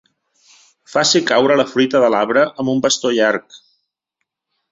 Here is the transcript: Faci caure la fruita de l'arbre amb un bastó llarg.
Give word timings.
Faci 0.93 1.21
caure 1.31 1.57
la 1.61 1.65
fruita 1.73 2.01
de 2.05 2.09
l'arbre 2.15 2.47
amb 2.63 2.73
un 2.75 2.83
bastó 2.87 3.11
llarg. 3.19 3.61